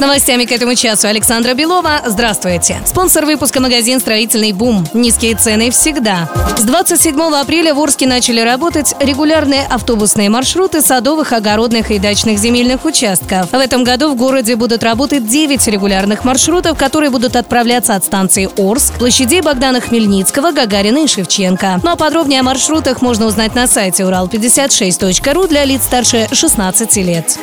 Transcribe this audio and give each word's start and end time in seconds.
Новостями 0.00 0.46
к 0.46 0.52
этому 0.52 0.74
часу 0.74 1.08
Александра 1.08 1.52
Белова. 1.52 2.00
Здравствуйте. 2.06 2.80
Спонсор 2.86 3.26
выпуска 3.26 3.60
магазин 3.60 4.00
«Строительный 4.00 4.52
бум». 4.52 4.86
Низкие 4.94 5.34
цены 5.34 5.70
всегда. 5.70 6.26
С 6.56 6.62
27 6.62 7.20
апреля 7.20 7.74
в 7.74 7.80
Орске 7.80 8.06
начали 8.06 8.40
работать 8.40 8.94
регулярные 8.98 9.66
автобусные 9.68 10.30
маршруты 10.30 10.80
садовых, 10.80 11.34
огородных 11.34 11.90
и 11.90 11.98
дачных 11.98 12.38
земельных 12.38 12.86
участков. 12.86 13.50
В 13.52 13.54
этом 13.54 13.84
году 13.84 14.10
в 14.10 14.16
городе 14.16 14.56
будут 14.56 14.82
работать 14.82 15.28
9 15.28 15.66
регулярных 15.68 16.24
маршрутов, 16.24 16.78
которые 16.78 17.10
будут 17.10 17.36
отправляться 17.36 17.94
от 17.94 18.02
станции 18.02 18.48
Орск, 18.56 18.94
площадей 18.94 19.42
Богдана 19.42 19.82
Хмельницкого, 19.82 20.52
Гагарина 20.52 21.04
и 21.04 21.06
Шевченко. 21.06 21.80
Ну 21.82 21.90
а 21.90 21.96
подробнее 21.96 22.40
о 22.40 22.44
маршрутах 22.44 23.02
можно 23.02 23.26
узнать 23.26 23.54
на 23.54 23.66
сайте 23.66 24.04
урал56.ру 24.04 25.46
для 25.46 25.66
лиц 25.66 25.82
старше 25.82 26.26
16 26.32 26.96
лет. 26.96 27.38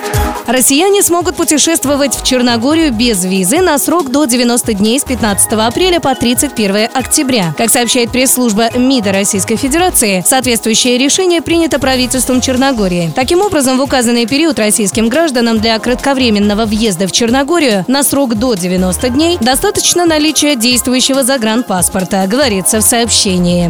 Россияне 0.47 1.03
смогут 1.03 1.35
путешествовать 1.35 2.15
в 2.15 2.23
Черногорию 2.23 2.93
без 2.93 3.25
визы 3.25 3.59
на 3.59 3.77
срок 3.77 4.11
до 4.11 4.23
90 4.23 4.75
дней 4.75 4.97
с 4.97 5.03
15 5.03 5.51
апреля 5.51 5.99
по 5.99 6.15
31 6.15 6.87
октября. 6.93 7.53
Как 7.57 7.69
сообщает 7.69 8.11
пресс-служба 8.11 8.69
МИДа 8.73 9.11
Российской 9.11 9.57
Федерации, 9.57 10.23
соответствующее 10.25 10.97
решение 10.97 11.41
принято 11.41 11.79
правительством 11.79 12.39
Черногории. 12.39 13.11
Таким 13.13 13.41
образом, 13.41 13.77
в 13.77 13.81
указанный 13.81 14.25
период 14.25 14.57
российским 14.57 15.09
гражданам 15.09 15.59
для 15.59 15.77
кратковременного 15.79 16.65
въезда 16.65 17.07
в 17.07 17.11
Черногорию 17.11 17.83
на 17.89 18.03
срок 18.03 18.35
до 18.35 18.53
90 18.53 19.09
дней 19.09 19.37
достаточно 19.41 20.05
наличия 20.05 20.55
действующего 20.55 21.23
загранпаспорта, 21.23 22.25
говорится 22.25 22.79
в 22.79 22.83
сообщении. 22.83 23.69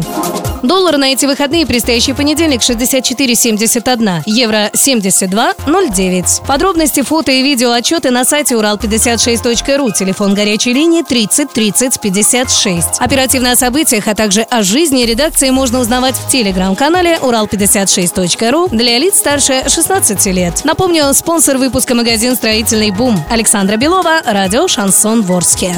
Доллар 0.62 0.96
на 0.96 1.12
эти 1.12 1.26
выходные 1.26 1.66
предстоящий 1.66 2.12
понедельник 2.12 2.60
64,71, 2.60 4.22
евро 4.26 4.70
72,09. 4.74 6.46
Подробности, 6.46 7.02
фото 7.02 7.30
и 7.30 7.42
видео 7.42 7.72
отчеты 7.72 8.10
на 8.10 8.24
сайте 8.24 8.54
урал56.ру, 8.56 9.92
телефон 9.92 10.34
горячей 10.34 10.72
линии 10.72 11.02
30 11.02 11.52
30 11.52 12.00
56. 12.00 12.86
Оперативно 12.98 13.52
о 13.52 13.56
событиях, 13.56 14.08
а 14.08 14.14
также 14.14 14.42
о 14.42 14.62
жизни 14.62 15.04
редакции 15.04 15.50
можно 15.50 15.78
узнавать 15.80 16.16
в 16.16 16.28
телеграм-канале 16.28 17.18
урал56.ру 17.22 18.68
для 18.68 18.98
лиц 18.98 19.18
старше 19.18 19.64
16 19.68 20.26
лет. 20.26 20.64
Напомню, 20.64 21.12
спонсор 21.14 21.58
выпуска 21.58 21.94
магазин 21.94 22.34
«Строительный 22.34 22.90
бум» 22.90 23.22
Александра 23.30 23.76
Белова, 23.76 24.20
радио 24.24 24.66
«Шансон 24.66 25.22
Ворске». 25.22 25.74